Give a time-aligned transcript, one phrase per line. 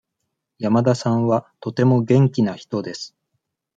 [0.57, 3.15] 山田さんはとても元気な人です。